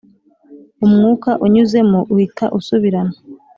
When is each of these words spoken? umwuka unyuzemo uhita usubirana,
umwuka 0.85 1.29
unyuzemo 1.45 1.99
uhita 2.13 2.45
usubirana, 2.57 3.15